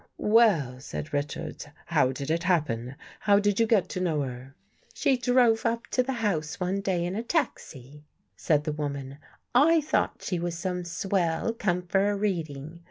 [0.17, 2.95] "Well," said Richards, "how did it happen?
[3.19, 4.55] How did you get to know her?
[4.95, 8.03] ""She drove up to the house one day in a taxi,"
[8.35, 9.17] 129 THE GHOST GIRL said the woman."
[9.53, 12.79] I thought she was some swell come for a reading.